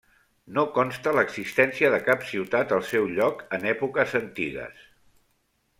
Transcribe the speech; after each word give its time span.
No 0.57 0.61
consta 0.77 1.13
l'existència 1.17 1.91
de 1.95 1.99
cap 2.09 2.25
ciutat 2.31 2.75
al 2.79 2.83
seu 2.93 3.05
lloc 3.19 3.45
en 3.59 3.69
èpoques 3.77 4.17
antigues. 4.25 4.85